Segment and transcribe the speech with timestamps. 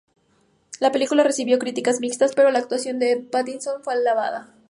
[0.79, 4.51] La película recibió críticas mixtas, pero la actuación de Pattinson fue alabada.